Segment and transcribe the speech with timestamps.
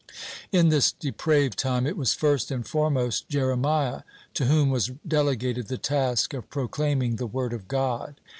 [0.51, 4.01] (9) In this depraved time, it was first and foremost Jeremiah
[4.33, 8.19] to whom was delegated the task of proclaiming the word of God.